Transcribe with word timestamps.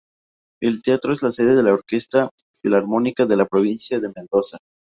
El 0.63 0.81
teatro 0.81 1.13
es 1.13 1.21
la 1.21 1.29
sede 1.29 1.55
de 1.55 1.61
la 1.61 1.73
Orquesta 1.75 2.31
Filarmónica 2.59 3.27
de 3.27 3.37
la 3.37 3.45
Provincia 3.45 3.99
de 3.99 4.11
Mendoza. 4.15 4.57